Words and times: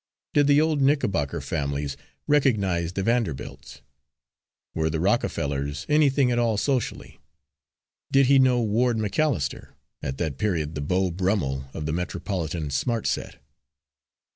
Did 0.33 0.47
the 0.47 0.59
old 0.59 0.81
Knickerbocker 0.81 1.41
families 1.41 1.95
recognise 2.25 2.93
the 2.93 3.03
Vanderbilts? 3.03 3.83
Were 4.73 4.89
the 4.89 4.99
Rockefellers 4.99 5.85
anything 5.87 6.31
at 6.31 6.39
all 6.39 6.57
socially? 6.57 7.19
Did 8.11 8.25
he 8.25 8.39
know 8.39 8.63
Ward 8.63 8.97
McAllister, 8.97 9.73
at 10.01 10.17
that 10.17 10.39
period 10.39 10.73
the 10.73 10.81
Beau 10.81 11.11
Brummel 11.11 11.69
of 11.71 11.85
the 11.85 11.93
metropolitan 11.93 12.71
smart 12.71 13.05
set? 13.05 13.39